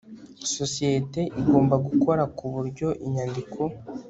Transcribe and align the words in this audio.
Sosiyete 0.55 1.21
igomba 1.41 1.75
gukora 1.87 2.23
ku 2.37 2.45
buryo 2.53 2.87
inyandiko 3.05 3.61